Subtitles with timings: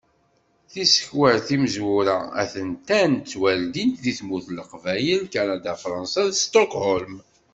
[0.71, 7.15] Tisekwa timezwura a-tent-an ttwaldint deg tmurt n Leqbayel, Kanada, Fransa d Sṭukhulm.